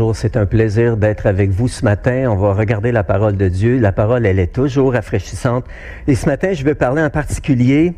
[0.00, 2.24] Bonjour, c'est un plaisir d'être avec vous ce matin.
[2.30, 3.78] On va regarder la parole de Dieu.
[3.78, 5.66] La parole, elle est toujours rafraîchissante.
[6.06, 7.92] Et ce matin, je veux parler en particulier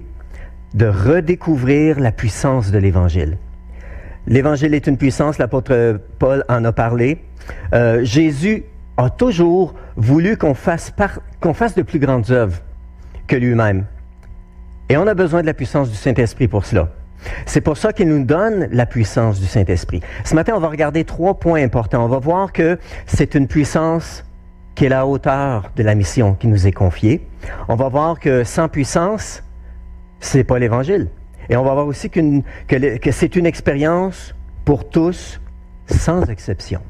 [0.75, 3.39] de redécouvrir la puissance de l'Évangile.
[4.27, 7.23] L'Évangile est une puissance, l'apôtre Paul en a parlé.
[7.73, 8.65] Euh, Jésus
[8.97, 10.93] a toujours voulu qu'on fasse,
[11.41, 12.59] qu'on fasse de plus grandes œuvres
[13.29, 13.85] que lui-même.
[14.89, 16.89] Et on a besoin de la puissance du Saint-Esprit pour cela.
[17.47, 20.01] C'est pour ça qu'il nous donne la puissance du Saint-Esprit.
[20.25, 22.05] Ce matin, on va regarder trois points importants.
[22.05, 24.25] On va voir que c'est une puissance
[24.75, 27.27] qui est la hauteur de la mission qui nous est confiée.
[27.69, 29.43] On va voir que sans puissance,
[30.21, 31.09] c'est pas l'Évangile.
[31.49, 32.43] Et on va voir aussi que,
[33.11, 35.41] c'est une expérience pour tous,
[35.87, 36.81] sans exception.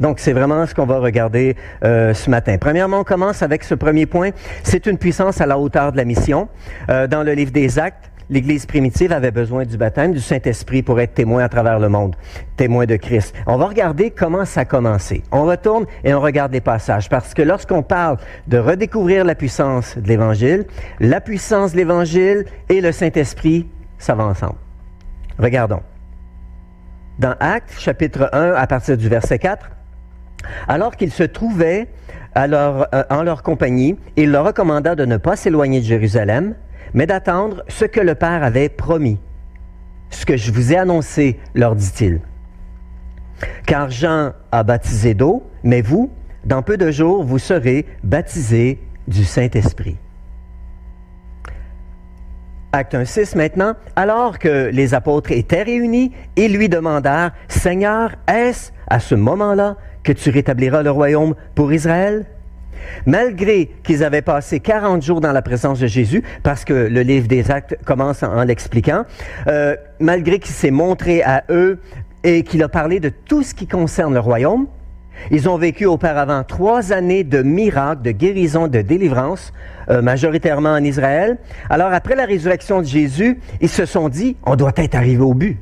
[0.00, 2.56] Donc, c'est vraiment ce qu'on va regarder euh, ce matin.
[2.58, 4.30] Premièrement, on commence avec ce premier point.
[4.62, 6.48] C'est une puissance à la hauteur de la mission.
[6.88, 11.00] Euh, dans le livre des Actes, l'Église primitive avait besoin du baptême du Saint-Esprit pour
[11.00, 12.16] être témoin à travers le monde,
[12.56, 13.34] témoin de Christ.
[13.46, 15.22] On va regarder comment ça a commencé.
[15.32, 19.96] On retourne et on regarde les passages, parce que lorsqu'on parle de redécouvrir la puissance
[19.96, 20.66] de l'Évangile,
[21.00, 23.66] la puissance de l'Évangile et le Saint-Esprit,
[23.98, 24.58] ça va ensemble.
[25.38, 25.80] Regardons.
[27.18, 29.70] Dans Actes, chapitre 1, à partir du verset 4,
[30.68, 31.88] alors qu'ils se trouvaient
[32.36, 36.54] euh, en leur compagnie, il leur recommanda de ne pas s'éloigner de Jérusalem,
[36.94, 39.18] mais d'attendre ce que le Père avait promis.
[40.10, 42.20] Ce que je vous ai annoncé, leur dit-il.
[43.66, 46.10] Car Jean a baptisé d'eau, mais vous,
[46.44, 49.96] dans peu de jours, vous serez baptisés du Saint-Esprit.
[52.72, 53.74] Acte 1.6 maintenant.
[53.96, 60.12] Alors que les apôtres étaient réunis, ils lui demandèrent, Seigneur, est-ce à ce moment-là que
[60.12, 62.26] tu rétabliras le royaume pour Israël?
[63.06, 67.28] Malgré qu'ils avaient passé 40 jours dans la présence de Jésus, parce que le livre
[67.28, 69.04] des actes commence en, l'expliquant,
[69.46, 71.78] euh, malgré qu'il s'est montré à eux
[72.24, 74.66] et qu'il a parlé de tout ce qui concerne le royaume,
[75.30, 79.52] ils ont vécu auparavant trois années de miracles, de guérison, de délivrance,
[79.90, 81.38] euh, majoritairement en Israël.
[81.70, 85.34] Alors après la résurrection de Jésus, ils se sont dit, on doit être arrivé au
[85.34, 85.58] but.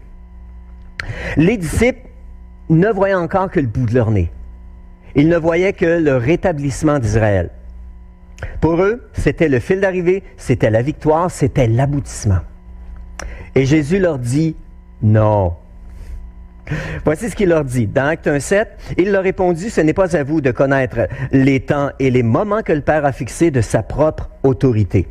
[1.36, 2.00] Les disciples
[2.68, 4.30] ne voyaient encore que le bout de leur nez.
[5.16, 7.50] Ils ne voyaient que le rétablissement d'Israël.
[8.60, 12.40] Pour eux, c'était le fil d'arrivée, c'était la victoire, c'était l'aboutissement.
[13.54, 14.54] Et Jésus leur dit
[15.02, 15.54] non.
[17.04, 17.86] Voici ce qu'il leur dit.
[17.86, 18.66] Dans Acte 1.7,
[18.98, 22.62] il leur répondit, ce n'est pas à vous de connaître les temps et les moments
[22.62, 25.08] que le Père a fixés de sa propre autorité.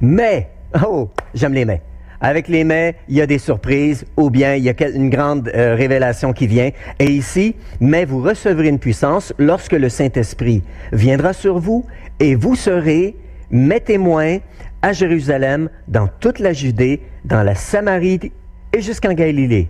[0.00, 0.50] Mais,
[0.86, 1.82] oh, j'aime les mais.
[2.22, 5.50] Avec les mais, il y a des surprises ou bien il y a une grande
[5.54, 6.70] euh, révélation qui vient.
[7.00, 10.62] Et ici, mais vous recevrez une puissance lorsque le Saint-Esprit
[10.92, 11.84] viendra sur vous
[12.20, 13.16] et vous serez
[13.50, 14.38] mes témoins
[14.82, 18.32] à Jérusalem, dans toute la Judée, dans la Samarie
[18.72, 19.68] et jusqu'en Galilée.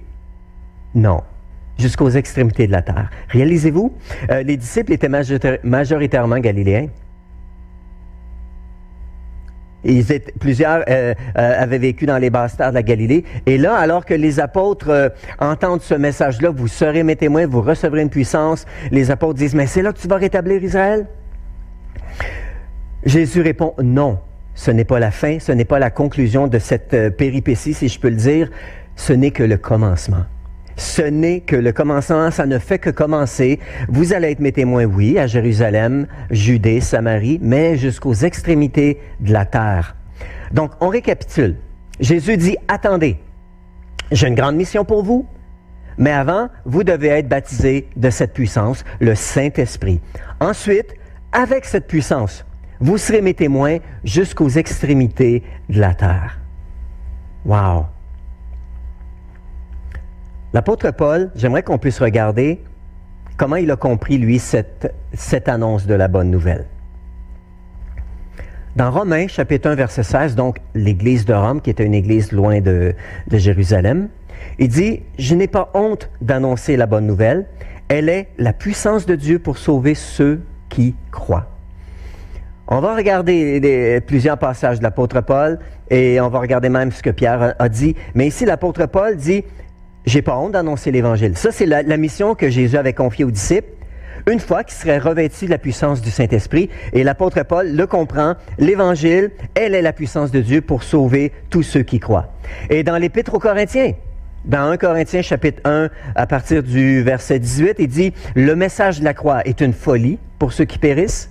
[0.94, 1.22] Non,
[1.78, 3.10] jusqu'aux extrémités de la terre.
[3.28, 3.94] Réalisez-vous,
[4.30, 5.08] euh, les disciples étaient
[5.62, 6.88] majoritairement galiléens.
[9.84, 13.24] Ils étaient, plusieurs euh, euh, avaient vécu dans les basses terres de la Galilée.
[13.46, 17.62] Et là, alors que les apôtres euh, entendent ce message-là, vous serez mes témoins, vous
[17.62, 21.06] recevrez une puissance, les apôtres disent, mais c'est là que tu vas rétablir Israël?
[23.04, 24.18] Jésus répond, non,
[24.54, 27.98] ce n'est pas la fin, ce n'est pas la conclusion de cette péripétie, si je
[27.98, 28.50] peux le dire,
[28.94, 30.24] ce n'est que le commencement.
[30.76, 33.60] Ce n'est que le commencement, ça ne fait que commencer.
[33.88, 39.44] Vous allez être mes témoins, oui, à Jérusalem, Judée, Samarie, mais jusqu'aux extrémités de la
[39.44, 39.96] terre.
[40.52, 41.56] Donc, on récapitule.
[42.00, 43.18] Jésus dit, attendez,
[44.10, 45.26] j'ai une grande mission pour vous,
[45.98, 50.00] mais avant, vous devez être baptisés de cette puissance, le Saint-Esprit.
[50.40, 50.94] Ensuite,
[51.32, 52.44] avec cette puissance,
[52.80, 56.38] vous serez mes témoins jusqu'aux extrémités de la terre.
[57.44, 57.86] Wow!
[60.54, 62.60] L'apôtre Paul, j'aimerais qu'on puisse regarder
[63.38, 64.92] comment il a compris, lui, cette,
[65.46, 66.66] annonce de la bonne nouvelle.
[68.76, 72.60] Dans Romains, chapitre 1, verset 16, donc l'église de Rome, qui était une église loin
[72.60, 72.94] de,
[73.28, 74.08] de Jérusalem,
[74.58, 77.46] il dit, Je n'ai pas honte d'annoncer la bonne nouvelle,
[77.88, 81.48] elle est la puissance de Dieu pour sauver ceux qui croient.
[82.68, 85.58] On va regarder plusieurs passages de l'apôtre Paul
[85.90, 87.96] et on va regarder même ce que Pierre a dit.
[88.14, 89.44] Mais ici, l'apôtre Paul dit,
[90.06, 91.36] j'ai pas honte d'annoncer l'Évangile.
[91.36, 93.68] Ça, c'est la, mission que Jésus avait confiée aux disciples.
[94.30, 96.70] une fois qu'il serait revêtu de la puissance du Saint-Esprit.
[96.92, 101.62] Et l'apôtre Paul le comprend, l'Évangile, elle est la puissance de Dieu pour sauver tous
[101.62, 102.32] ceux qui croient.
[102.70, 103.92] Et dans l'Épître aux Corinthiens,
[104.44, 109.04] dans 1 Corinthiens chapitre 1, à partir du verset 18, il dit, le message de
[109.04, 111.30] la croix est une folie pour ceux qui périssent,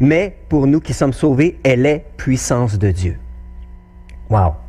[0.00, 3.18] mais pour nous qui sommes sauvés, elle est puissance de Dieu.
[4.30, 4.61] Wow.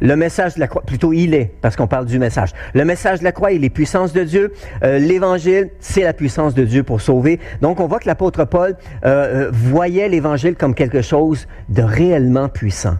[0.00, 2.50] Le message de la croix, plutôt il est, parce qu'on parle du message.
[2.74, 4.52] Le message de la croix, il est puissance de Dieu.
[4.82, 7.40] Euh, L'Évangile, c'est la puissance de Dieu pour sauver.
[7.60, 12.48] Donc, on voit que l'apôtre Paul euh, euh, voyait l'Évangile comme quelque chose de réellement
[12.48, 12.96] puissant.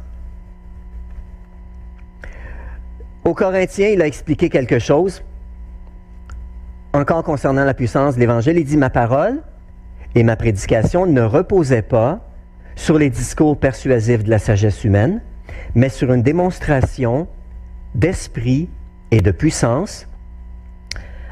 [3.25, 5.23] Aux Corinthiens, il a expliqué quelque chose.
[6.93, 9.43] Encore concernant la puissance de l'Évangile, il dit, ma parole
[10.15, 12.21] et ma prédication ne reposaient pas
[12.77, 15.21] sur les discours persuasifs de la sagesse humaine,
[15.75, 17.29] mais sur une démonstration
[17.95, 18.69] d'esprit
[19.11, 20.07] et de puissance,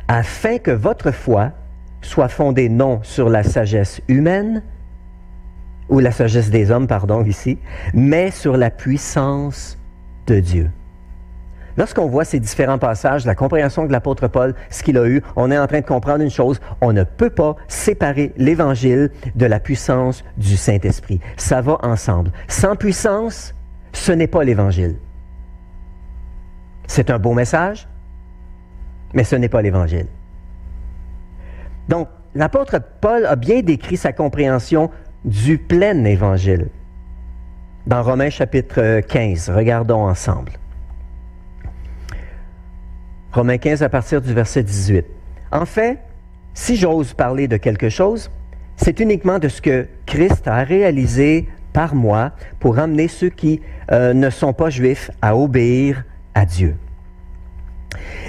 [0.08, 1.52] afin que votre foi
[2.00, 4.62] soit fondée non sur la sagesse humaine,
[5.88, 7.58] ou la sagesse des hommes, pardon, ici,
[7.92, 9.78] mais sur la puissance
[10.26, 10.70] de Dieu.
[11.76, 15.50] Lorsqu'on voit ces différents passages, la compréhension de l'apôtre Paul, ce qu'il a eu, on
[15.50, 19.58] est en train de comprendre une chose, on ne peut pas séparer l'Évangile de la
[19.58, 21.20] puissance du Saint-Esprit.
[21.36, 22.30] Ça va ensemble.
[22.46, 23.54] Sans puissance,
[23.92, 24.96] ce n'est pas l'Évangile.
[26.86, 27.88] C'est un beau message,
[29.14, 30.06] mais ce n'est pas l'Évangile.
[31.88, 34.90] Donc, l'apôtre Paul a bien décrit sa compréhension
[35.24, 36.68] du plein Évangile.
[37.86, 40.52] Dans Romains chapitre 15, regardons ensemble.
[43.32, 45.06] Romains 15 à partir du verset 18.
[45.50, 45.98] En fait,
[46.54, 48.30] si j'ose parler de quelque chose,
[48.76, 53.60] c'est uniquement de ce que Christ a réalisé par moi pour amener ceux qui
[53.90, 56.04] euh, ne sont pas juifs à obéir
[56.34, 56.76] à Dieu.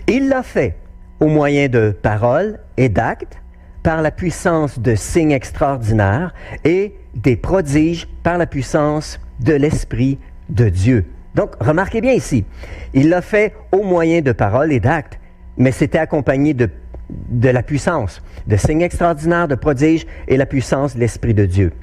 [0.08, 0.78] Il l'a fait
[1.20, 3.38] au moyen de paroles et d'actes,
[3.84, 10.18] par la puissance de signes extraordinaires et des prodiges par la puissance de l'Esprit
[10.50, 11.06] de Dieu.
[11.36, 12.46] Donc, remarquez bien ici,
[12.94, 15.20] il l'a fait au moyen de paroles et d'actes,
[15.58, 16.70] mais c'était accompagné de,
[17.10, 21.74] de la puissance, de signes extraordinaires, de prodiges et la puissance de l'Esprit de Dieu.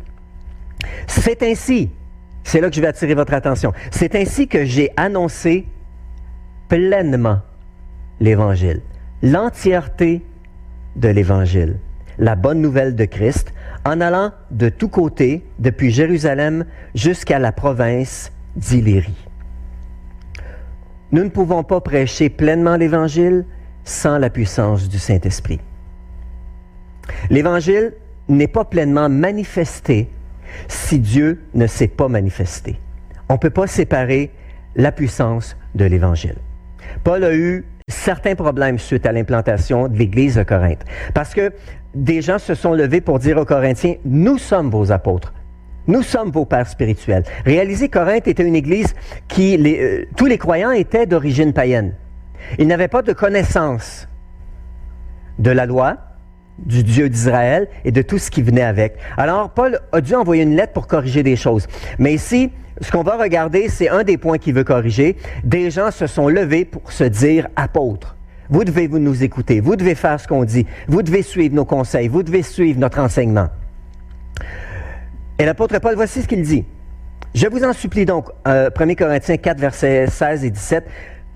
[1.06, 1.90] C'est ainsi,
[2.44, 5.66] c'est là que je vais attirer votre attention, c'est ainsi que j'ai annoncé
[6.68, 7.40] pleinement
[8.20, 8.80] l'Évangile,
[9.22, 10.22] l'entièreté
[10.96, 11.78] de l'Évangile,
[12.18, 13.52] la bonne nouvelle de Christ,
[13.84, 19.26] en allant de tous côtés, depuis Jérusalem jusqu'à la province d'Illyrie.
[21.12, 23.44] Nous ne pouvons pas prêcher pleinement l'Évangile
[23.84, 25.60] sans la puissance du Saint-Esprit.
[27.30, 27.94] L'Évangile
[28.28, 30.08] n'est pas pleinement manifesté
[30.68, 32.78] si Dieu ne s'est pas manifesté.
[33.28, 34.30] On ne peut pas séparer
[34.76, 36.36] la puissance de l'Évangile.
[37.04, 41.52] Paul a eu certains problèmes suite à l'implantation de l'Église de Corinthe, parce que
[41.94, 45.32] des gens se sont levés pour dire aux Corinthiens, nous sommes vos apôtres,
[45.86, 47.24] nous sommes vos pères spirituels.
[47.44, 48.94] Réalisez, Corinthe était une église
[49.28, 51.94] qui, euh, tous les croyants étaient d'origine païenne.
[52.58, 54.08] Ils n'avaient pas de connaissance
[55.38, 55.96] de la loi,
[56.64, 58.96] du Dieu d'Israël et de tout ce qui venait avec.
[59.16, 61.66] Alors, Paul a dû envoyer une lettre pour corriger des choses.
[61.98, 65.16] Mais ici, ce qu'on va regarder, c'est un des points qu'il veut corriger.
[65.44, 68.16] Des gens se sont levés pour se dire apôtres.
[68.48, 71.64] Vous devez vous nous écouter, vous devez faire ce qu'on dit, vous devez suivre nos
[71.64, 73.48] conseils, vous devez suivre notre enseignement.
[75.38, 76.64] Et l'apôtre Paul, voici ce qu'il dit.
[77.32, 80.84] Je vous en supplie donc, 1 euh, Corinthiens 4, versets 16 et 17,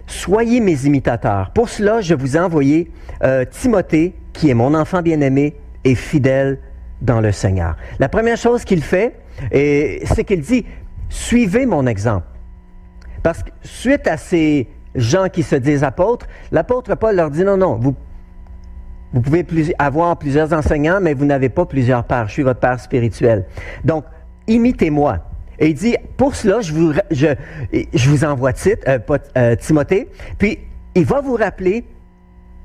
[0.06, 1.50] Soyez mes imitateurs.
[1.52, 2.90] Pour cela, je vous ai envoyé
[3.22, 6.58] euh, Timothée, qui est mon enfant bien-aimé et fidèle
[7.00, 7.76] dans le Seigneur.
[7.98, 9.14] La première chose qu'il fait,
[9.50, 10.66] c'est qu'il dit,
[11.08, 12.26] suivez mon exemple.
[13.22, 17.56] Parce que suite à ces gens qui se disent apôtres, l'apôtre Paul leur dit, non,
[17.56, 19.46] non, vous pouvez
[19.78, 22.28] avoir plusieurs enseignants, mais vous n'avez pas plusieurs pères.
[22.28, 23.46] Je suis votre père spirituel.
[23.84, 24.04] Donc,
[24.46, 25.18] imitez-moi.
[25.58, 27.28] Et il dit, pour cela, je vous, je,
[27.94, 28.98] je vous envoie euh,
[29.36, 30.58] euh, Timothée, puis
[30.96, 31.84] il va vous rappeler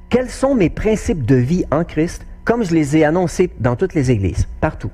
[0.09, 3.93] quels sont mes principes de vie en Christ, comme je les ai annoncés dans toutes
[3.93, 4.91] les églises, partout?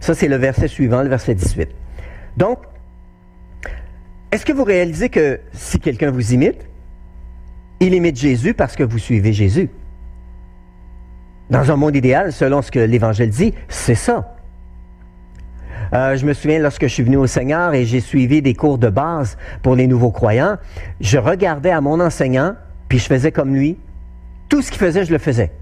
[0.00, 1.68] Ça, c'est le verset suivant, le verset 18.
[2.36, 2.58] Donc,
[4.32, 6.66] est-ce que vous réalisez que si quelqu'un vous imite,
[7.80, 9.70] il imite Jésus parce que vous suivez Jésus?
[11.50, 14.34] Dans un monde idéal, selon ce que l'Évangile dit, c'est ça.
[15.92, 18.78] Euh, je me souviens lorsque je suis venu au Seigneur et j'ai suivi des cours
[18.78, 20.56] de base pour les nouveaux croyants,
[21.00, 22.54] je regardais à mon enseignant,
[22.88, 23.78] puis je faisais comme lui.
[24.48, 25.52] Tout ce qu'il faisait, je le faisais.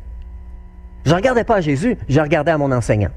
[1.05, 3.11] Je ne regardais pas à Jésus, je regardais à mon enseignant.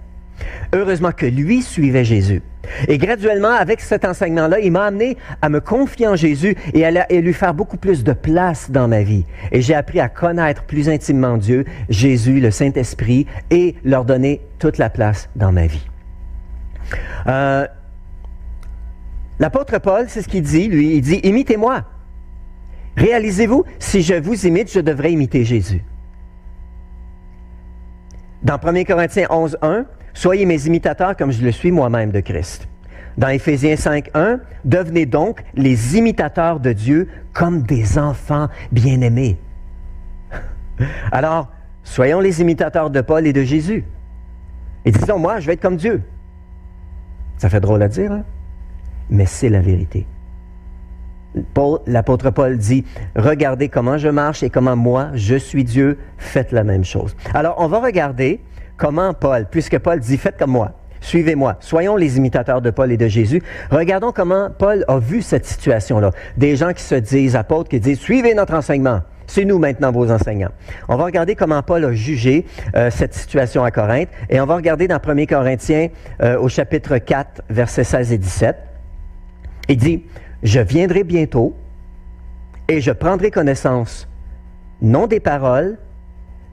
[0.74, 2.42] Heureusement que lui suivait Jésus.
[2.88, 7.08] Et graduellement, avec cet enseignement-là, il m'a amené à me confier en Jésus et à,
[7.10, 9.26] lui faire beaucoup plus de place dans ma vie.
[9.52, 14.78] Et j'ai appris à connaître plus intimement Dieu, Jésus, le Saint-Esprit, et leur donner toute
[14.78, 15.86] la place dans ma vie.
[17.28, 17.68] Euh,
[19.40, 21.84] L'apôtre Paul, c'est ce qu'il dit, lui, il dit, imitez-moi.
[22.98, 25.84] Réalisez-vous, si je vous imite, je devrais imiter Jésus.
[28.44, 29.86] Dans 1 Corinthiens 11, 1,
[30.16, 32.68] Soyez mes imitateurs comme je le suis moi-même de Christ.
[33.18, 39.38] Dans Éphésiens 5, 1, devenez donc les imitateurs de Dieu comme des enfants bien-aimés.
[41.12, 41.50] Alors,
[41.84, 43.84] soyons les imitateurs de Paul et de Jésus.
[44.86, 46.02] Et disons, moi, je vais être comme Dieu.
[47.38, 48.24] Ça fait drôle à dire, hein?
[49.10, 50.08] mais c'est la vérité.
[51.88, 56.64] L'apôtre Paul dit, regardez comment je marche et comment moi, je suis Dieu, faites la
[56.64, 57.16] même chose.
[57.34, 58.40] Alors, on va regarder
[58.78, 62.98] comment Paul, puisque Paul dit, faites comme moi, suivez-moi, soyons les imitateurs de Paul et
[62.98, 66.12] de Jésus, regardons comment Paul a vu cette situation-là.
[66.38, 69.02] Des gens qui se disent apôtres, qui disent, suivez notre enseignement.
[69.28, 70.52] C'est nous maintenant vos enseignants.
[70.88, 74.56] On va regarder comment Paul a jugé euh, cette situation à Corinthe et on va
[74.56, 75.88] regarder dans 1 Corinthiens
[76.22, 78.56] euh, au chapitre 4, versets 16 et 17.
[79.68, 80.04] Il dit,
[80.44, 81.56] je viendrai bientôt
[82.68, 84.08] et je prendrai connaissance
[84.82, 85.78] non des paroles,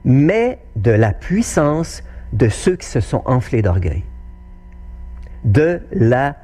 [0.05, 4.03] mais de la puissance de ceux qui se sont enflés d'orgueil.
[5.43, 6.35] De la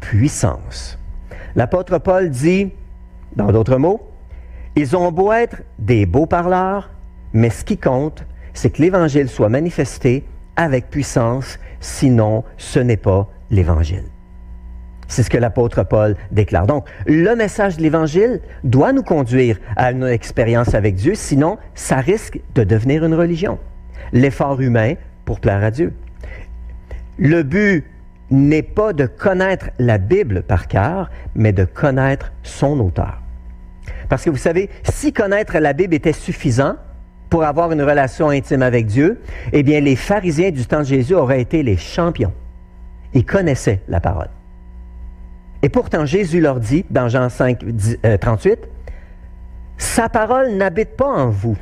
[0.00, 0.98] puissance.
[1.54, 2.72] L'apôtre Paul dit,
[3.36, 4.00] dans d'autres mots,
[4.76, 6.90] ils ont beau être des beaux parleurs,
[7.32, 10.24] mais ce qui compte, c'est que l'Évangile soit manifesté
[10.56, 14.04] avec puissance, sinon ce n'est pas l'Évangile.
[15.08, 16.66] C'est ce que l'apôtre Paul déclare.
[16.66, 21.96] Donc, le message de l'Évangile doit nous conduire à une expérience avec Dieu, sinon ça
[21.96, 23.58] risque de devenir une religion.
[24.12, 25.92] L'effort humain pour plaire à Dieu.
[27.18, 27.84] Le but
[28.30, 33.22] n'est pas de connaître la Bible par cœur, mais de connaître son auteur.
[34.08, 36.76] Parce que vous savez, si connaître la Bible était suffisant
[37.30, 39.20] pour avoir une relation intime avec Dieu,
[39.52, 42.32] eh bien les pharisiens du temps de Jésus auraient été les champions.
[43.14, 44.28] Ils connaissaient la parole.
[45.62, 47.64] Et pourtant, Jésus leur dit, dans Jean 5,
[48.20, 48.56] 38, euh,
[49.76, 51.56] Sa parole n'habite pas en vous,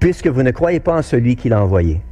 [0.00, 2.02] puisque vous ne croyez pas en celui qui l'a envoyé.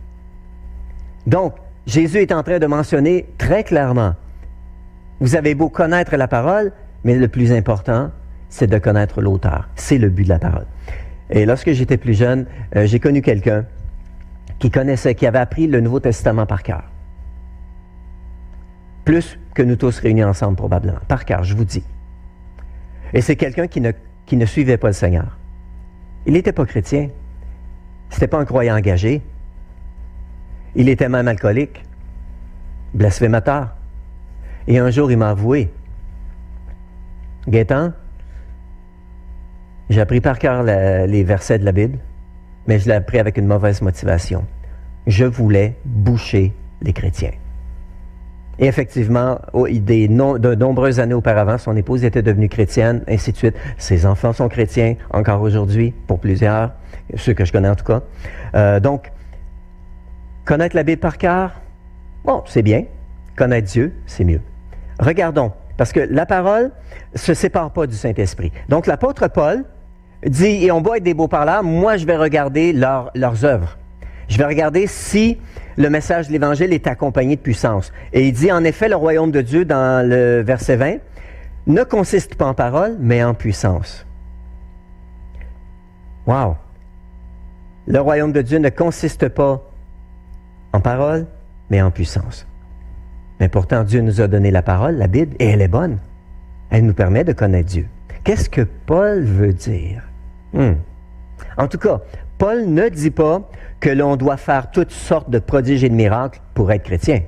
[1.26, 1.54] Donc,
[1.86, 4.14] Jésus est en train de mentionner très clairement,
[5.20, 6.72] vous avez beau connaître la parole,
[7.04, 8.10] mais le plus important,
[8.48, 9.68] c'est de connaître l'auteur.
[9.76, 10.66] C'est le but de la parole.
[11.30, 13.64] Et lorsque j'étais plus jeune, euh, j'ai connu quelqu'un
[14.58, 16.84] qui connaissait, qui avait appris le Nouveau Testament par cœur.
[19.04, 21.84] Plus que nous tous réunis ensemble probablement, par cœur, je vous dis.
[23.12, 25.38] Et c'est quelqu'un qui ne, suivait pas le Seigneur.
[26.26, 27.08] Il n'était pas chrétien.
[28.10, 29.22] C'était pas un croyant engagé.
[30.76, 31.82] Il était même alcoolique,
[32.94, 33.74] blasphémateur.
[34.68, 35.72] Et un jour, il m'a avoué,
[37.48, 37.92] Gaétan,
[39.88, 41.98] j'ai appris par cœur les versets de la Bible,
[42.68, 44.44] mais je l'ai appris avec une mauvaise motivation.
[45.06, 46.52] Je voulais boucher
[46.82, 47.32] les chrétiens.
[48.60, 53.56] Et effectivement, de nombreuses années auparavant, son épouse était devenue chrétienne, ainsi de suite.
[53.78, 56.70] Ses enfants sont chrétiens encore aujourd'hui, pour plusieurs,
[57.16, 58.02] ceux que je connais en tout cas.
[58.54, 59.10] Euh, donc,
[60.50, 61.52] Connaître la Bible par cœur,
[62.24, 62.84] bon, c'est bien.
[63.36, 64.40] Connaître Dieu, c'est mieux.
[64.98, 66.72] Regardons, parce que la parole
[67.12, 68.50] ne se sépare pas du Saint-Esprit.
[68.68, 69.64] Donc l'apôtre Paul
[70.26, 73.78] dit, et on doit être des beaux parleurs, moi je vais regarder leurs œuvres.
[74.30, 75.38] Je vais regarder si
[75.76, 77.92] le message de l'Évangile est accompagné de puissance.
[78.12, 80.98] Et il dit, en effet, le royaume de Dieu, dans le verset 20,
[81.66, 84.06] ne consiste pas en parole, mais en puissance.
[86.26, 86.56] Wow!
[87.88, 89.68] Le royaume de Dieu ne consiste pas
[90.72, 91.26] en parole,
[91.68, 92.46] mais en puissance.
[93.40, 95.98] Mais pourtant, Dieu nous a donné la parole, la Bible, et elle est bonne.
[96.70, 97.88] Elle nous permet de connaître Dieu.
[98.22, 100.02] Qu'est-ce que Paul veut dire?
[100.52, 100.74] Hmm.
[101.56, 102.00] En tout cas,
[102.40, 103.46] Paul ne dit pas
[103.80, 107.20] que l'on doit faire toutes sortes de prodiges et de miracles pour être chrétien.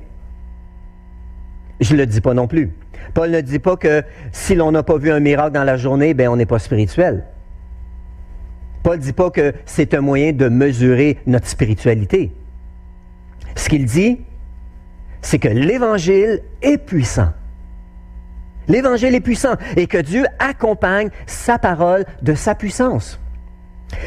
[1.81, 2.73] Je ne le dis pas non plus.
[3.13, 4.03] Paul ne dit pas que
[4.33, 7.27] si l'on n'a pas vu un miracle dans la journée, ben on n'est pas spirituel.
[8.83, 12.33] Paul ne dit pas que c'est un moyen de mesurer notre spiritualité.
[13.55, 14.19] Ce qu'il dit,
[15.21, 17.35] c'est que l'Évangile est puissant.
[18.67, 23.21] L'Évangile est puissant et que Dieu accompagne sa parole de sa puissance.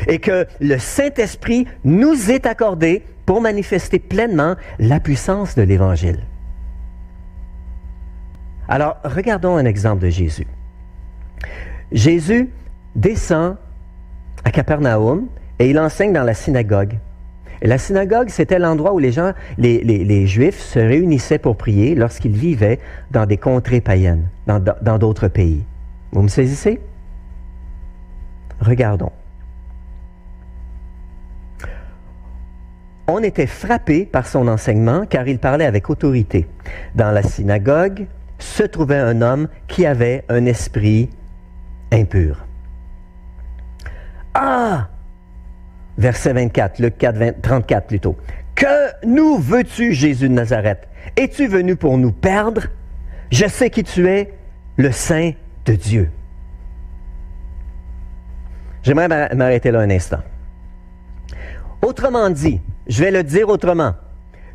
[0.08, 6.20] Et que le Saint-Esprit nous est accordé pour manifester pleinement la puissance de l'Évangile.
[8.68, 10.48] Alors, regardons un exemple de Jésus.
[11.92, 12.50] Jésus
[12.96, 13.58] descend
[14.44, 15.28] à Capernaum
[15.60, 16.98] et il enseigne dans la synagogue.
[17.62, 22.36] Et la synagogue, c'était l'endroit où les gens, les, Juifs se réunissaient pour prier lorsqu'ils
[22.36, 22.80] vivaient
[23.12, 25.64] dans des contrées païennes, dans d'autres pays.
[26.12, 26.80] Vous me saisissez?
[28.60, 29.12] Regardons.
[33.08, 36.48] On était frappé par son enseignement car il parlait avec autorité.
[36.96, 38.08] Dans la synagogue
[38.40, 41.10] se trouvait un homme qui avait un esprit
[41.92, 42.46] impur.
[44.34, 44.90] Ah
[45.98, 48.18] Verset 24, Luc 4, 34 plutôt.
[48.54, 50.88] Que nous veux-tu, Jésus de Nazareth?
[51.16, 52.64] Es-tu venu pour nous perdre?
[53.32, 54.34] Je sais qui tu es,
[54.78, 55.32] le Saint
[55.66, 56.10] de Dieu.
[58.84, 60.20] J'aimerais m'arrêter là un instant.
[61.82, 63.94] Autrement dit, je vais le dire autrement,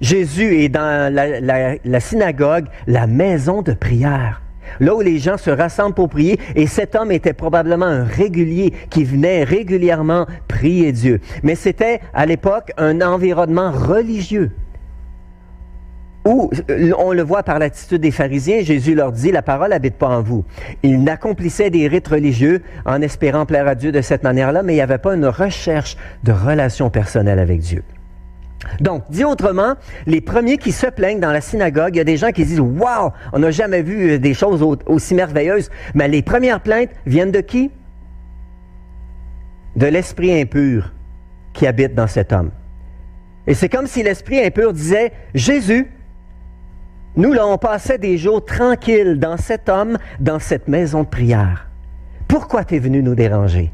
[0.00, 4.42] Jésus est dans la, synagogue, la maison de prière
[4.78, 8.72] là où les gens se rassemblent pour prier, et cet homme était probablement un régulier
[8.88, 11.20] qui venait régulièrement prier Dieu.
[11.42, 14.52] Mais c'était à l'époque un environnement religieux
[16.24, 19.96] où euh, on le voit par l'attitude des pharisiens, Jésus leur dit, la parole n'habite
[19.96, 20.44] pas en vous.
[20.82, 24.76] Ils accomplissaient des rites religieux en espérant plaire à Dieu de cette manière-là, mais il
[24.76, 27.82] n'y avait pas une recherche de relation personnelle avec Dieu.
[28.80, 29.74] Donc, dit autrement,
[30.06, 32.60] les premiers qui se plaignent dans la synagogue, il y a des gens qui disent
[32.60, 35.70] Waouh, on n'a jamais vu euh, des choses aussi merveilleuses.
[35.94, 37.70] Mais les premières plaintes viennent de qui?
[39.76, 40.92] De l'esprit impur
[41.52, 42.50] qui habite dans cet homme.
[43.46, 45.90] Et c'est comme si l'esprit impur disait Jésus,
[47.16, 51.68] nous, on passait des jours tranquilles dans cet homme, dans cette maison de prière.
[52.28, 53.72] Pourquoi tu es venu nous déranger?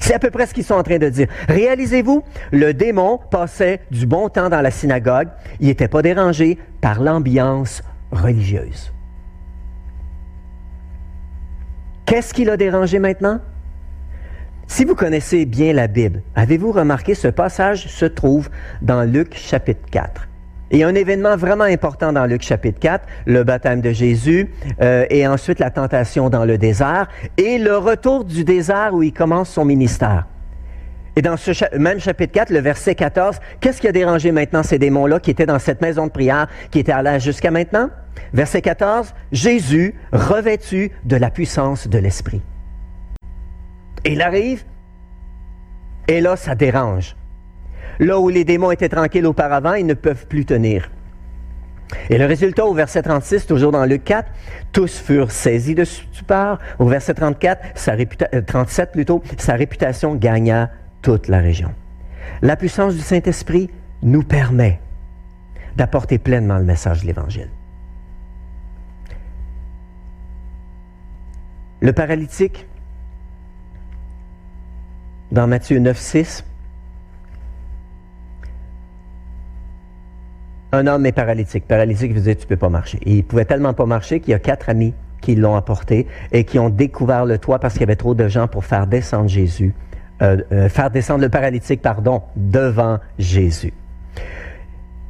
[0.00, 1.28] C'est à peu près ce qu'ils sont en train de dire.
[1.48, 5.28] Réalisez-vous, le démon passait du bon temps dans la synagogue.
[5.60, 8.92] Il n'était pas dérangé par l'ambiance religieuse.
[12.06, 13.38] Qu'est-ce qui l'a dérangé maintenant?
[14.66, 18.48] Si vous connaissez bien la Bible, avez-vous remarqué ce passage se trouve
[18.82, 20.29] dans Luc chapitre 4.
[20.70, 24.50] Et un événement vraiment important dans Luc chapitre 4, le baptême de Jésus,
[24.80, 29.12] euh, et ensuite la tentation dans le désert, et le retour du désert où il
[29.12, 30.26] commence son ministère.
[31.16, 34.78] Et dans ce même chapitre 4, le verset 14, qu'est-ce qui a dérangé maintenant ces
[34.78, 37.90] démons-là qui étaient dans cette maison de prière, qui étaient à l'âge jusqu'à maintenant?
[38.32, 42.42] Verset 14, Jésus revêtu de la puissance de l'Esprit.
[44.04, 44.64] Il arrive,
[46.06, 47.16] et là, ça dérange.
[48.00, 50.90] Là où les démons étaient tranquilles auparavant, ils ne peuvent plus tenir.
[52.08, 54.26] Et le résultat au verset 36, toujours dans Luc 4,
[54.72, 56.58] tous furent saisis de stupeur.
[56.78, 57.96] Au verset 34, sa
[58.46, 60.70] 37 euh, plutôt, sa réputation gagna
[61.02, 61.74] toute la région.
[62.40, 63.70] La puissance du Saint-Esprit
[64.02, 64.80] nous permet
[65.76, 67.50] d'apporter pleinement le message de l'Évangile.
[71.80, 72.66] Le paralytique,
[75.32, 76.44] dans Matthieu 9, 6,
[80.72, 81.66] un homme est paralytique.
[81.66, 82.98] Paralytique veut dire tu peux pas marcher.
[83.04, 86.44] Et il pouvait tellement pas marcher qu'il y a quatre amis qui l'ont apporté et
[86.44, 89.28] qui ont découvert le toit parce qu'il y avait trop de gens pour faire descendre
[89.28, 89.74] Jésus,
[90.22, 93.72] euh, euh, faire descendre le paralytique, pardon, devant Jésus.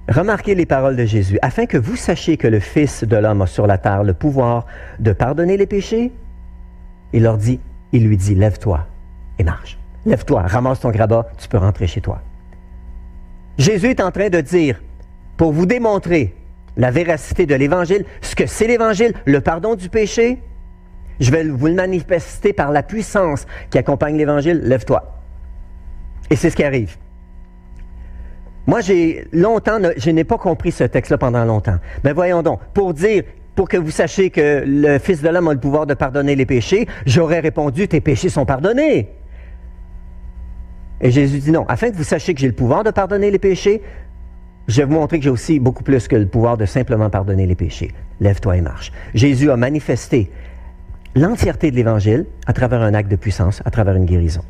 [0.08, 1.38] Remarquez les paroles de Jésus.
[1.40, 4.66] Afin que vous sachiez que le Fils de l'homme a sur la terre le pouvoir
[4.98, 6.10] de pardonner les péchés,
[7.12, 7.60] il leur dit,
[7.92, 8.86] il lui dit, lève-toi
[9.38, 9.78] et marche.
[10.06, 12.20] Lève-toi, ramasse ton grabat, tu peux rentrer chez toi.
[13.58, 14.80] Jésus est en train de dire,
[15.40, 16.34] pour vous démontrer
[16.76, 20.38] la véracité de l'Évangile, ce que c'est l'Évangile, le pardon du péché,
[21.18, 24.60] je vais vous le manifester par la puissance qui accompagne l'Évangile.
[24.62, 25.02] Lève-toi.
[26.28, 26.98] Et c'est ce qui arrive.
[28.66, 31.78] Moi, j'ai longtemps, je n'ai pas compris ce texte-là pendant longtemps.
[32.04, 33.22] Mais voyons donc, pour dire,
[33.54, 36.44] pour que vous sachiez que le Fils de l'homme a le pouvoir de pardonner les
[36.44, 39.08] péchés, j'aurais répondu, tes péchés sont pardonnés.
[41.00, 43.38] Et Jésus dit non, afin que vous sachiez que j'ai le pouvoir de pardonner les
[43.38, 43.80] péchés,
[44.70, 47.44] je vais vous montrer que j'ai aussi beaucoup plus que le pouvoir de simplement pardonner
[47.44, 47.92] les péchés.
[48.20, 48.92] Lève-toi et marche.
[49.14, 50.30] Jésus a manifesté
[51.16, 54.42] l'entièreté de l'Évangile à travers un acte de puissance, à travers une guérison.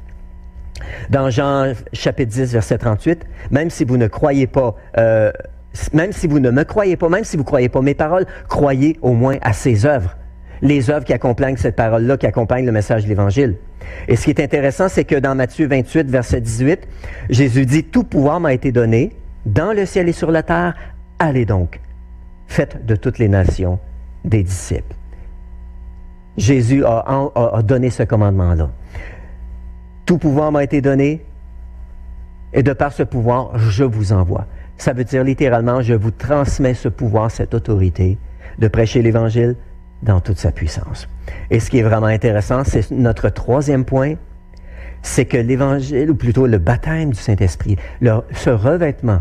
[1.08, 5.32] Dans Jean chapitre 10, verset 38, même si vous ne croyez pas, euh,
[5.94, 8.26] même si vous ne me croyez pas, même si vous ne croyez pas mes paroles,
[8.46, 10.16] croyez au moins à ses œuvres.
[10.60, 13.56] Les œuvres qui accompagnent cette parole-là, qui accompagnent le message de l'Évangile.
[14.06, 16.86] Et ce qui est intéressant, c'est que dans Matthieu 28, verset 18,
[17.30, 19.12] Jésus dit, Tout pouvoir m'a été donné
[19.46, 20.74] dans le ciel et sur la terre,
[21.18, 21.80] allez donc,
[22.46, 23.78] faites de toutes les nations
[24.24, 24.94] des disciples.
[26.36, 28.70] Jésus a, donné ce commandement-là.
[30.06, 31.24] Tout pouvoir m'a été donné,
[32.52, 34.46] et de par ce pouvoir, je vous envoie.
[34.76, 38.18] Ça veut dire littéralement, je vous transmets ce pouvoir, cette autorité
[38.58, 39.56] de prêcher l'Évangile
[40.02, 41.08] dans toute sa puissance.
[41.50, 44.14] Et ce qui est vraiment intéressant, c'est notre troisième point,
[45.02, 49.20] c'est que l'évangile, ou plutôt le baptême du Saint-Esprit, ce revêtement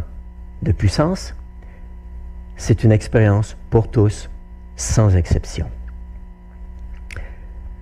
[0.62, 1.36] de puissance,
[2.58, 4.30] c'est une expérience pour tous,
[4.76, 5.68] sans exception.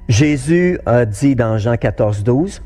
[0.07, 2.61] Jésus a dit dans Jean 14, 12,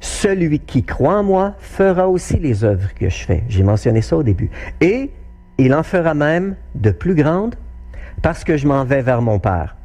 [0.00, 3.44] Celui qui croit en moi fera aussi les œuvres que je fais.
[3.48, 4.50] J'ai mentionné ça au début.
[4.80, 5.10] Et
[5.58, 7.54] il en fera même de plus grandes
[8.22, 9.76] parce que je m'en vais vers mon Père.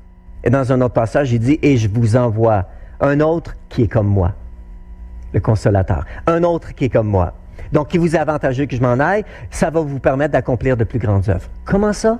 [0.43, 2.69] Et dans un autre passage, il dit, et je vous envoie
[3.01, 4.34] un autre qui est comme moi,
[5.36, 6.06] le consolateur.
[6.26, 7.34] Un autre qui est comme moi.
[7.71, 10.84] Donc, qui vous est avantageux que je m'en aille, ça va vous permettre d'accomplir de
[10.84, 11.50] plus grandes œuvres.
[11.65, 12.19] Comment ça?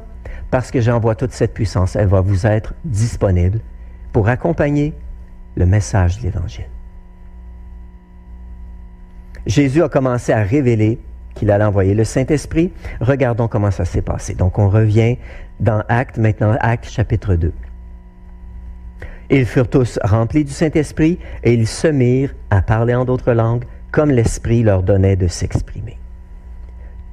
[0.52, 1.96] Parce que j'envoie toute cette puissance.
[1.96, 3.60] Elle va vous être disponible
[4.12, 4.94] pour accompagner
[5.56, 6.70] le message de l'Évangile.
[9.46, 11.00] Jésus a commencé à révéler
[11.36, 12.74] qu'il allait envoyer le Saint-Esprit.
[13.00, 14.34] Regardons comment ça s'est passé.
[14.34, 15.18] Donc, on revient
[15.60, 17.54] dans Actes, maintenant Actes chapitre 2.
[19.30, 23.66] Ils furent tous remplis du Saint-Esprit et ils se mirent à parler en d'autres langues
[23.92, 25.98] comme l'Esprit leur donnait de s'exprimer.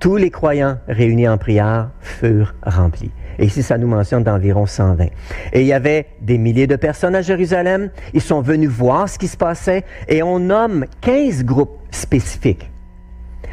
[0.00, 3.12] Tous les croyants réunis en prière furent remplis.
[3.38, 5.04] Et ici, ça nous mentionne d'environ 120.
[5.52, 7.90] Et il y avait des milliers de personnes à Jérusalem.
[8.12, 12.72] Ils sont venus voir ce qui se passait et on nomme 15 groupes spécifiques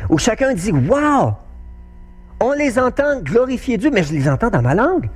[0.10, 1.34] où chacun dit Waouh
[2.40, 5.10] On les entend glorifier Dieu, mais je les entends dans ma langue.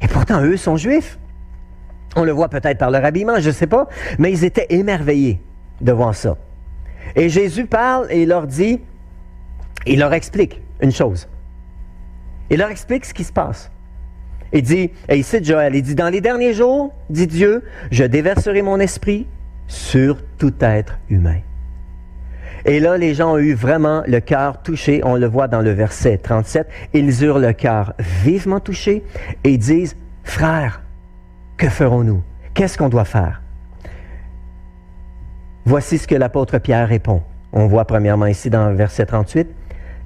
[0.00, 1.18] Et pourtant, eux sont juifs.
[2.20, 5.40] On le voit peut-être par leur habillement, je ne sais pas, mais ils étaient émerveillés
[5.80, 6.36] de voir ça.
[7.16, 8.78] Et Jésus parle et il leur dit,
[9.86, 11.28] il leur explique une chose.
[12.50, 13.70] Il leur explique ce qui se passe.
[14.52, 18.04] Il dit, et il cite Joël, il dit, dans les derniers jours, dit Dieu, je
[18.04, 19.26] déverserai mon esprit
[19.66, 21.40] sur tout être humain.
[22.66, 25.00] Et là, les gens ont eu vraiment le cœur touché.
[25.04, 26.68] On le voit dans le verset 37.
[26.92, 29.04] Ils eurent le cœur vivement touché
[29.42, 30.82] et disent, frères,
[31.60, 32.22] que ferons-nous?
[32.54, 33.42] Qu'est-ce qu'on doit faire?
[35.66, 37.22] Voici ce que l'apôtre Pierre répond.
[37.52, 39.46] On voit premièrement ici dans le verset 38,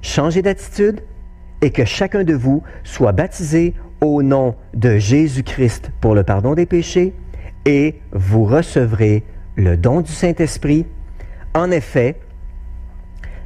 [0.01, 0.99] Changez d'attitude
[1.61, 6.65] et que chacun de vous soit baptisé au nom de Jésus-Christ pour le pardon des
[6.65, 7.13] péchés
[7.63, 9.23] et vous recevrez
[9.55, 10.85] le don du Saint-Esprit.
[11.53, 12.19] En effet,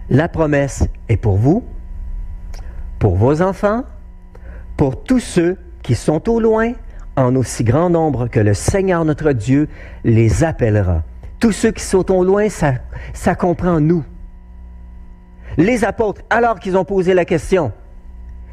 [0.10, 1.64] la promesse est pour vous,
[2.98, 3.84] pour vos enfants,
[4.78, 6.74] pour tous ceux qui sont au loin
[7.20, 9.68] en aussi grand nombre que le Seigneur notre Dieu
[10.04, 11.04] les appellera.
[11.40, 14.04] Tous ceux qui sont au loin, ça, comprend nous.
[15.58, 17.72] Les apôtres, alors qu'ils ont posé la question,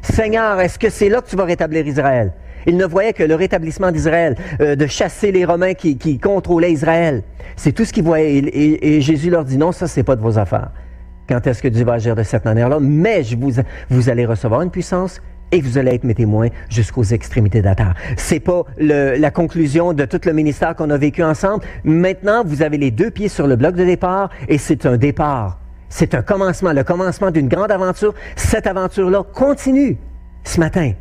[0.01, 2.33] Seigneur, est-ce que c'est là que tu vas rétablir Israël?
[2.65, 7.23] Ils ne voyaient que le rétablissement d'Israël, euh, de chasser les Romains qui, contrôlaient Israël.
[7.55, 8.41] C'est tout ce qu'ils voyaient.
[8.53, 10.71] Et, Jésus leur dit, non, ça, c'est pas de vos affaires.
[11.29, 12.79] Quand est-ce que Dieu va agir de cette manière-là?
[12.81, 13.21] Mais
[13.89, 17.75] vous allez recevoir une puissance et vous allez être mes témoins jusqu'aux extrémités de la
[17.75, 17.95] terre.
[18.17, 21.63] C'est pas la conclusion de tout le ministère qu'on a vécu ensemble.
[21.83, 25.59] Maintenant, vous avez les deux pieds sur le bloc de départ et c'est un départ.
[25.89, 28.13] C'est un commencement, le commencement d'une grande aventure.
[28.35, 29.97] Cette aventure-là continue
[30.43, 30.91] ce matin.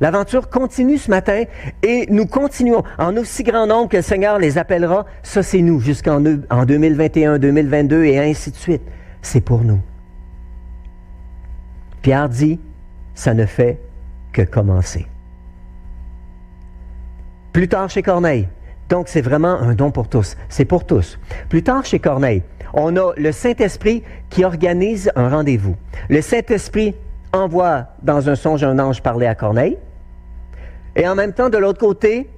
[0.00, 1.44] L'aventure continue ce matin
[1.82, 5.06] et nous continuons en aussi grand nombre que le Seigneur les appellera.
[5.22, 8.82] Ça, c'est nous jusqu'en en 2021, 2022 et ainsi de suite.
[9.22, 9.80] C'est pour nous.
[12.02, 12.60] Pierre dit,
[13.14, 13.80] ça ne fait
[14.42, 15.06] commencer.
[17.52, 18.48] Plus tard chez Corneille,
[18.88, 21.18] donc c'est vraiment un don pour tous, c'est pour tous.
[21.48, 22.42] Plus tard chez Corneille,
[22.74, 25.76] on a le Saint-Esprit qui organise un rendez-vous.
[26.08, 26.94] Le Saint-Esprit
[27.32, 29.78] envoie dans un songe un ange parler à Corneille,
[30.96, 32.28] et en même temps, de l'autre côté,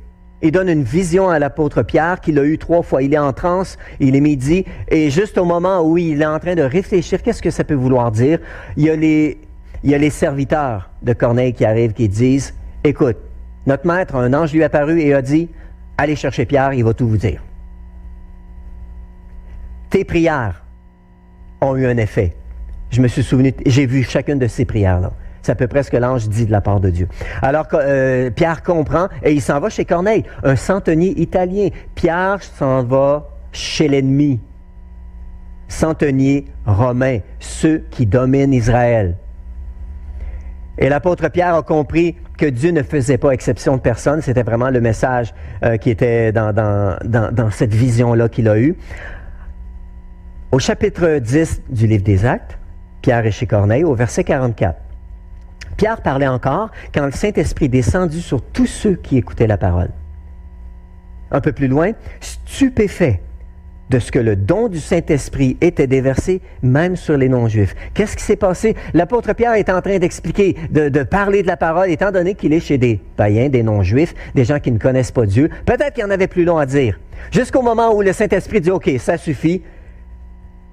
[0.42, 3.02] il donne une vision à l'apôtre Pierre qu'il a eu trois fois.
[3.02, 6.38] Il est en transe, il est midi, et juste au moment où il est en
[6.38, 8.38] train de réfléchir, qu'est-ce que ça peut vouloir dire,
[8.76, 9.38] il y a les,
[9.82, 13.16] il y a les serviteurs de Corneille qui arrivent, qui disent, écoute,
[13.66, 15.48] notre maître, un ange lui est apparu et a dit,
[15.96, 17.42] allez chercher Pierre, il va tout vous dire.
[19.90, 20.64] Tes prières
[21.60, 22.34] ont eu un effet.
[22.90, 25.12] Je me suis souvenu, j'ai vu chacune de ces prières-là.
[25.42, 27.08] C'est à peu près ce que l'ange dit de la part de Dieu.
[27.42, 31.68] Alors euh, Pierre comprend et il s'en va chez Corneille, un centenier italien.
[31.94, 34.40] Pierre s'en va chez l'ennemi.
[35.68, 39.16] Centenier romain, ceux qui dominent Israël.
[40.78, 44.22] Et l'apôtre Pierre a compris que Dieu ne faisait pas exception de personne.
[44.22, 48.76] C'était vraiment le message euh, qui était dans, cette vision-là qu'il a eue.
[50.52, 52.58] Au chapitre 10 du livre des Actes,
[53.02, 54.78] Pierre est chez Corneille, au verset 44.
[55.76, 59.90] Pierre parlait encore quand le Saint-Esprit descendu sur tous ceux qui écoutaient la parole.
[61.30, 63.20] Un peu plus loin, stupéfait
[63.90, 67.74] de ce que le don du Saint-Esprit était déversé même sur les non-juifs.
[67.94, 68.76] Qu'est-ce qui s'est passé?
[68.94, 72.60] L'apôtre Pierre est en train d'expliquer, de, parler de la parole, étant donné qu'il est
[72.60, 75.50] chez des païens, des non-juifs, des gens qui ne connaissent pas Dieu.
[75.64, 76.98] Peut-être qu'il y en avait plus long à dire.
[77.32, 79.62] Jusqu'au moment où le Saint-Esprit dit, OK, ça suffit.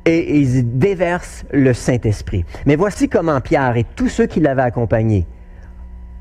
[0.06, 2.46] et ils déversent le Saint-Esprit.
[2.66, 5.26] Mais voici comment Pierre et tous ceux qui l'avaient accompagné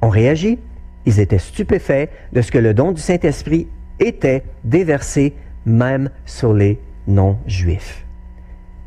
[0.00, 0.58] ont réagi.
[1.06, 3.68] Ils étaient stupéfaits de ce que le don du Saint-Esprit
[4.00, 5.34] était déversé
[5.66, 8.04] même sur les non-juifs.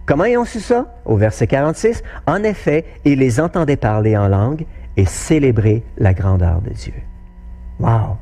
[0.06, 0.96] Comment ils ont su ça?
[1.06, 6.62] Au verset 46, en effet, ils les entendaient parler en langue et célébrer la grandeur
[6.62, 6.94] de Dieu.
[7.80, 8.18] Wow!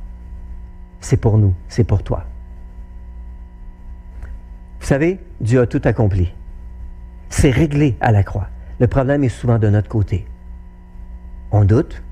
[1.00, 2.26] C'est pour nous, c'est pour toi.
[4.80, 6.34] Vous savez, Dieu a tout accompli.
[7.30, 8.48] C'est réglé à la croix.
[8.80, 10.26] Le problème est souvent de notre côté.
[11.52, 12.04] On doute,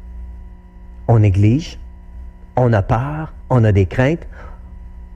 [1.07, 1.79] on néglige,
[2.55, 4.27] on a peur, on a des craintes,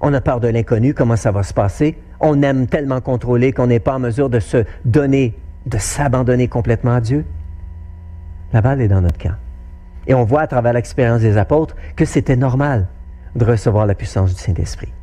[0.02, 1.98] on a peur de l'inconnu, comment ça va se passer?
[2.20, 6.96] On aime tellement contrôler qu'on n'est pas en mesure de se donner, de s'abandonner complètement
[6.96, 7.26] à Dieu.
[8.54, 9.36] La balle est dans notre camp.
[10.08, 12.88] Et on voit à travers l'expérience des apôtres que c'était normal
[13.36, 14.94] de recevoir la puissance du Saint-Esprit.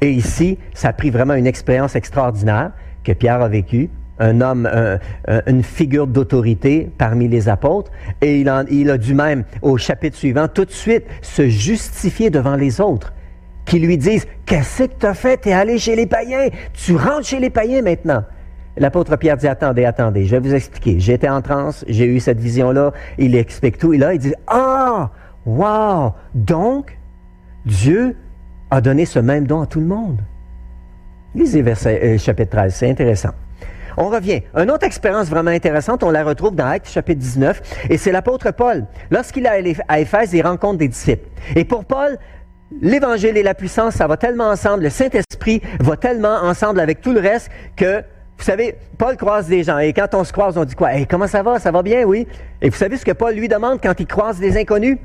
[0.00, 2.72] Et ici, ça a pris vraiment une expérience extraordinaire
[3.04, 4.68] que Pierre a vécue, un homme,
[5.46, 10.46] une figure d'autorité parmi les apôtres, et il, il a dû même, au chapitre suivant,
[10.46, 13.12] tout de suite se justifier devant les autres,
[13.64, 15.40] qui lui disent, qu'est-ce que tu as fait?
[15.40, 18.24] Tu es allé chez les païens, tu rentres chez les païens maintenant.
[18.76, 20.98] L'apôtre Pierre dit, attendez, attendez, je vais vous expliquer.
[20.98, 25.10] J'étais en transe, j'ai eu cette vision-là, il explique tout, et là, il dit, ah,
[25.44, 26.98] wow, donc,
[27.66, 28.16] Dieu
[28.70, 30.20] a donné ce même don à tout le monde.
[31.34, 33.30] Lisez verset, euh, chapitre 13, c'est intéressant.
[33.98, 34.40] On revient.
[34.56, 38.50] Une autre expérience vraiment intéressante, on la retrouve dans Actes chapitre 19, et c'est l'apôtre
[38.50, 38.86] Paul.
[39.10, 41.28] Lorsqu'il est à Éphèse, il rencontre des disciples.
[41.54, 42.18] Et pour Paul,
[42.80, 47.12] l'évangile et la puissance, ça va tellement ensemble, le Saint-Esprit va tellement ensemble avec tout
[47.12, 48.02] le reste que
[48.38, 50.90] vous savez, Paul croise des gens et quand on se croise, on dit quoi?
[51.08, 51.60] comment ça va?
[51.60, 52.26] Ça va bien, oui?
[52.60, 54.98] Et vous savez ce que Paul lui demande quand il croise des inconnus?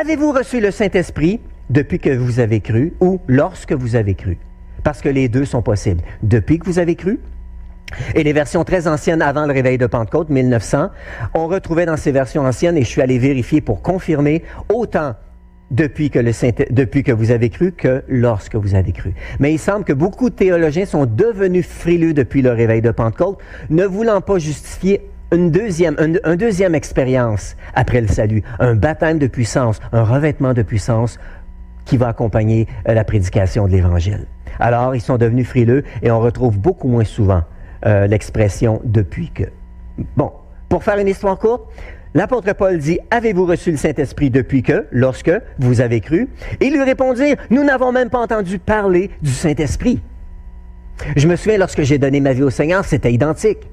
[0.00, 1.40] Avez-vous reçu le Saint-Esprit
[1.70, 4.38] depuis que vous avez cru ou lorsque vous avez cru?
[4.84, 6.02] Parce que les deux sont possibles.
[6.22, 7.18] Depuis que vous avez cru,
[8.14, 10.90] et les versions très anciennes avant le réveil de Pentecôte, 1900,
[11.34, 15.14] on retrouvait dans ces versions anciennes, et je suis allé vérifier pour confirmer, autant
[15.70, 16.32] depuis que, le
[16.70, 19.12] depuis que vous avez cru que lorsque vous avez cru.
[19.38, 23.38] Mais il semble que beaucoup de théologiens sont devenus frileux depuis le réveil de Pentecôte,
[23.70, 25.02] ne voulant pas justifier
[25.32, 30.62] une deuxième, une, deuxième expérience après le salut, un baptême de puissance, un revêtement de
[30.62, 31.18] puissance
[31.84, 34.26] qui va accompagner euh, la prédication de l'Évangile.
[34.60, 37.42] Alors, ils sont devenus frileux et on retrouve beaucoup moins souvent
[37.86, 39.44] euh, l'expression depuis que.
[40.16, 40.32] Bon,
[40.68, 41.64] pour faire une histoire courte,
[42.18, 46.28] L'apôtre Paul dit, Avez-vous reçu le Saint-Esprit depuis que, lorsque vous avez cru?
[46.60, 50.02] Ils lui répondirent, Nous n'avons même pas entendu parler du Saint-Esprit.
[51.14, 53.70] Je me souviens, lorsque j'ai donné ma vie au Seigneur, c'était identique.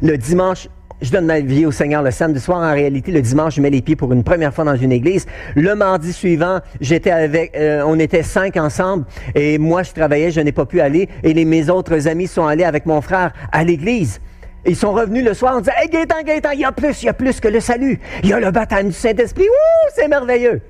[0.00, 0.70] Le dimanche,
[1.02, 2.60] je donne ma vie au Seigneur le samedi soir.
[2.60, 5.26] En réalité, le dimanche, je mets les pieds pour une première fois dans une église.
[5.54, 9.04] Le mardi suivant, euh, on était cinq ensemble
[9.34, 12.46] et moi, je travaillais, je n'ai pas pu aller et les, mes autres amis sont
[12.46, 14.22] allés avec mon frère à l'église.
[14.66, 17.06] Ils sont revenus le soir en disant Hey Gaétan, Gaétan, il y a plus, il
[17.06, 18.00] y a plus que le salut.
[18.22, 19.44] Il y a le baptême du Saint-Esprit.
[19.44, 20.62] Ouh, c'est merveilleux.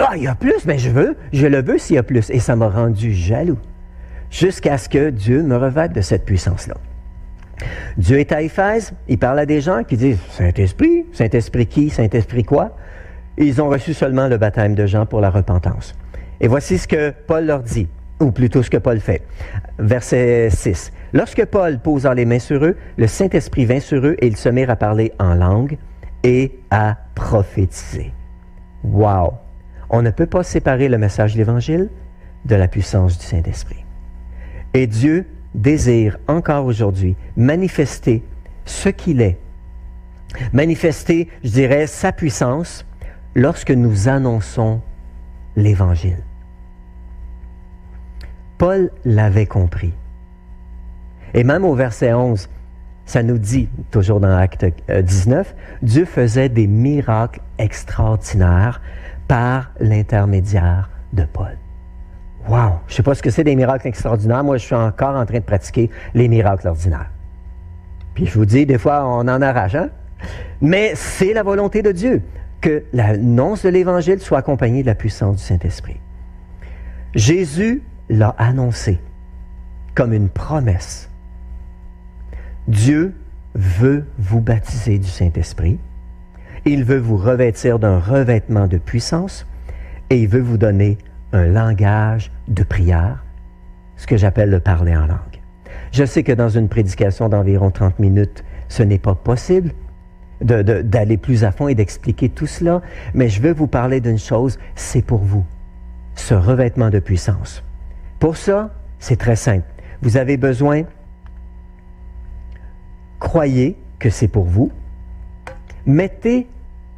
[0.00, 2.28] Ah, il y a plus, mais je veux, je le veux s'il y a plus.
[2.30, 3.58] Et ça m'a rendu jaloux.
[4.30, 6.74] Jusqu'à ce que Dieu me revête de cette puissance-là.
[7.96, 12.42] Dieu est à Éphèse, il parle à des gens qui disent Saint-Esprit, Saint-Esprit qui, Saint-Esprit
[12.42, 12.76] quoi?
[13.38, 15.94] Ils ont reçu seulement le baptême de Jean pour la repentance.
[16.40, 17.88] Et voici ce que Paul leur dit,
[18.20, 19.22] ou plutôt ce que Paul fait.
[19.78, 20.92] Verset 6.
[21.14, 24.48] Lorsque Paul posa les mains sur eux, le Saint-Esprit vint sur eux et ils se
[24.48, 25.78] mirent à parler en langue
[26.24, 28.12] et à prophétiser.
[28.82, 29.34] Wow!
[29.90, 31.88] On ne peut pas séparer le message de l'Évangile
[32.44, 33.84] de la puissance du Saint-Esprit.
[34.74, 38.24] Et Dieu désire encore aujourd'hui manifester
[38.64, 39.38] ce qu'il est,
[40.52, 42.84] manifester, je dirais, sa puissance
[43.36, 44.80] lorsque nous annonçons
[45.54, 46.24] l'Évangile.
[48.58, 49.92] Paul l'avait compris.
[51.34, 52.48] Et même au verset 11,
[53.06, 58.80] ça nous dit, toujours dans Acte 19, euh, Dieu faisait des miracles extraordinaires
[59.28, 61.58] par l'intermédiaire de Paul.
[62.48, 62.78] Wow!
[62.86, 64.44] Je ne sais pas ce que c'est des miracles extraordinaires.
[64.44, 67.10] Moi, je suis encore en train de pratiquer les miracles ordinaires.
[68.14, 69.88] Puis je vous dis, des fois, on en arrache, hein?
[70.60, 72.22] Mais c'est la volonté de Dieu
[72.60, 76.00] que l'annonce de l'Évangile soit accompagnée de la puissance du Saint-Esprit.
[77.14, 79.00] Jésus l'a annoncé
[79.94, 81.10] comme une promesse
[82.68, 83.14] Dieu
[83.54, 85.78] veut vous baptiser du Saint-Esprit.
[86.64, 89.46] Il veut vous revêtir d'un revêtement de puissance
[90.08, 90.96] et il veut vous donner
[91.32, 93.22] un langage de prière,
[93.96, 95.18] ce que j'appelle le parler en langue.
[95.92, 99.72] Je sais que dans une prédication d'environ 30 minutes, ce n'est pas possible
[100.40, 104.58] d'aller plus à fond et d'expliquer tout cela, mais je veux vous parler d'une chose,
[104.74, 105.44] c'est pour vous,
[106.14, 107.62] ce revêtement de puissance.
[108.18, 109.66] Pour ça, c'est très simple.
[110.02, 110.82] Vous avez besoin
[113.34, 114.70] croyez que c'est pour vous.
[115.86, 116.46] Mettez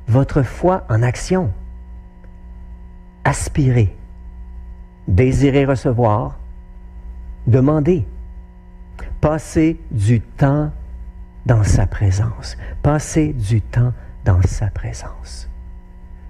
[0.07, 1.51] votre foi en action.
[3.25, 3.97] Aspirez.
[5.09, 6.39] Désirez recevoir.
[7.47, 8.05] Demandez.
[9.23, 10.71] Passez du temps
[11.47, 12.59] dans sa présence.
[12.83, 13.95] Passez du temps
[14.27, 15.49] dans sa présence.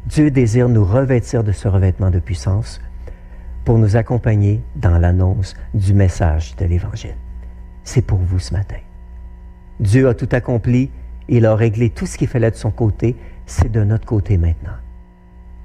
[0.07, 2.81] Dieu désire nous revêtir de ce revêtement de puissance
[3.65, 7.17] pour nous accompagner dans l'annonce du message de l'Évangile.
[7.83, 8.86] C'est pour vous ce matin.
[9.81, 10.91] Dieu a tout accompli,
[11.29, 14.77] il a réglé tout ce qu'il fallait de son côté, c'est de notre côté maintenant.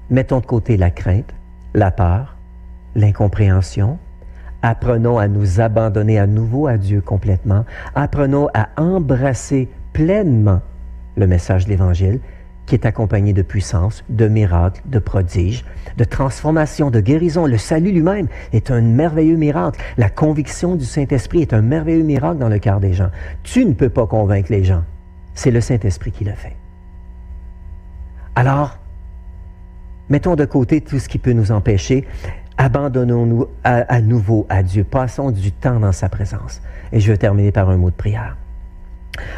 [0.10, 1.34] Mettons de côté la crainte,
[1.74, 2.36] la peur,
[2.96, 3.98] l'incompréhension.
[4.62, 7.66] Apprenons à nous abandonner à nouveau à Dieu complètement.
[7.96, 10.62] Apprenons à embrasser pleinement
[11.16, 12.20] le message de l'Évangile
[12.72, 15.66] qui est accompagné de puissance, de miracles, de prodiges,
[15.98, 17.46] de transformation, de guérison.
[17.46, 19.78] Le salut lui-même est un merveilleux miracle.
[19.98, 23.10] La conviction du Saint-Esprit est un merveilleux miracle dans le cœur des gens.
[23.44, 24.84] Tu ne peux pas convaincre les gens.
[25.34, 26.56] C'est le Saint-Esprit qui le fait.
[28.36, 28.80] Alors,
[30.08, 32.08] mettons de côté tout ce qui peut nous empêcher.
[32.56, 34.86] Abandonnons-nous à, à nouveau à Dieu.
[34.86, 36.62] Passons du temps dans sa présence.
[36.94, 38.38] Et je vais terminer par un mot de prière.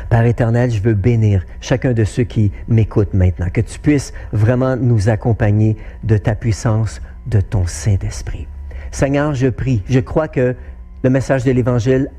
[0.09, 4.75] Père éternel, je veux bénir chacun de ceux qui m'écoutent maintenant, que tu puisses vraiment
[4.75, 8.47] nous accompagner de ta puissance, de ton Saint-Esprit.
[8.91, 10.55] Seigneur, je prie, je crois que
[11.03, 12.09] le message de l'Évangile,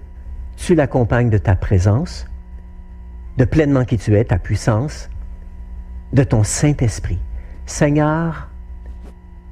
[0.57, 2.27] tu l'accompagnes de ta présence,
[3.39, 5.09] de pleinement qui tu es, ta puissance,
[6.13, 7.19] de ton Saint-Esprit.
[7.67, 8.51] Seigneur,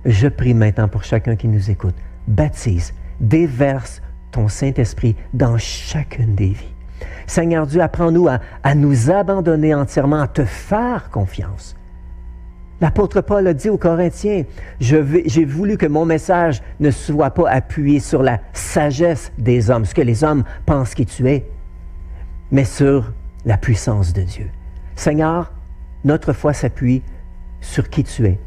[0.04, 1.94] je prie maintenant pour chacun qui nous écoute,
[2.26, 6.71] baptise, déverse ton Saint-Esprit dans chacune des vies.
[7.26, 11.76] Seigneur Dieu, apprends-nous à, nous abandonner entièrement, à te faire confiance.
[12.80, 14.42] L'apôtre Paul a dit aux Corinthiens,
[14.80, 19.94] j'ai voulu que mon message ne soit pas appuyé sur la sagesse des hommes, ce
[19.94, 21.46] que les hommes pensent qui tu es,
[22.50, 23.12] mais sur
[23.44, 24.46] la puissance de Dieu.
[24.96, 25.52] Seigneur,
[26.04, 27.02] notre foi s'appuie
[27.61, 28.38] sur qui tu es.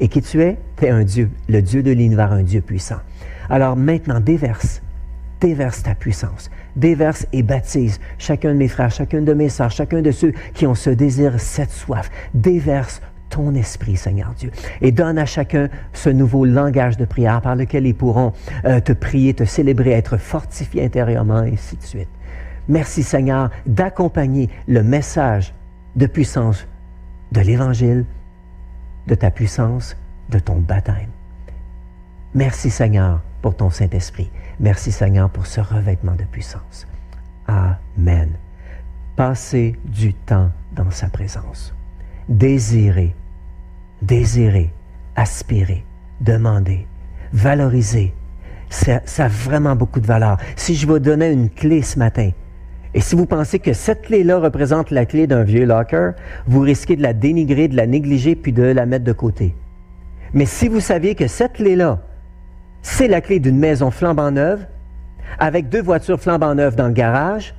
[0.00, 3.00] Et qui tu es, tu es un Dieu, le Dieu de l'univers, un Dieu puissant.
[3.50, 4.80] Alors maintenant, déverse,
[5.42, 10.02] déverse ta puissance déverse et baptise chacun de mes frères, chacune de mes sœurs, chacun
[10.02, 12.10] de ceux qui ont ce désir, cette soif.
[12.34, 14.50] Déverse ton esprit, Seigneur Dieu,
[14.80, 18.32] et donne à chacun ce nouveau langage de prière par lequel ils pourront
[18.64, 22.08] euh, te prier, te célébrer, être fortifiés intérieurement, et ainsi de suite.
[22.68, 25.54] Merci, Seigneur, d'accompagner le message
[25.96, 26.66] de puissance
[27.32, 28.04] de l'Évangile,
[29.06, 29.96] de ta puissance,
[30.28, 31.08] de ton baptême.
[32.34, 34.30] Merci, Seigneur, pour ton Saint-Esprit.
[34.62, 36.86] Merci Seigneur pour ce revêtement de puissance.
[37.48, 38.30] Amen.
[39.16, 41.74] Passez du temps dans sa présence.
[42.28, 43.12] Désirez,
[44.02, 44.70] désirez,
[45.16, 45.84] aspirez,
[46.20, 46.86] demandez,
[47.32, 48.14] valorisez.
[48.70, 50.38] Ça, ça, a vraiment beaucoup de valeur.
[50.54, 52.30] Si je vous donnais une clé ce matin,
[52.94, 56.12] et si vous pensez que cette clé-là représente la clé d'un vieux locker,
[56.46, 59.56] vous risquez de la dénigrer, de la négliger, puis de la mettre de côté.
[60.32, 62.00] Mais si vous saviez que cette clé-là,
[62.82, 64.66] c'est la clé d'une maison flambant neuve,
[65.38, 67.54] avec deux voitures flambant neuves dans le garage,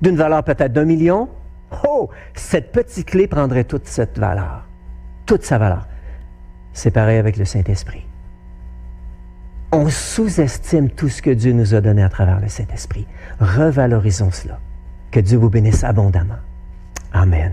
[0.00, 1.28] d'une valeur peut-être d'un million.
[1.86, 4.66] Oh, cette petite clé prendrait toute cette valeur,
[5.26, 5.86] toute sa valeur.
[6.72, 8.04] C'est pareil avec le Saint-Esprit.
[9.72, 13.06] On sous-estime tout ce que Dieu nous a donné à travers le Saint-Esprit.
[13.40, 14.58] Revalorisons cela.
[15.10, 16.38] Que Dieu vous bénisse abondamment.
[17.12, 17.52] Amen.